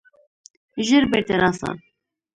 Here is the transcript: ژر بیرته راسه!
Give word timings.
ژر 0.85 1.03
بیرته 1.11 1.35
راسه! 1.41 1.69